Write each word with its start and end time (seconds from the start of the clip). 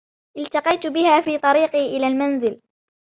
التقيت 0.37 0.87
بها 0.87 1.21
في 1.21 1.37
طريقي 1.37 1.97
إلی 1.97 2.07
المنزل 2.07 2.61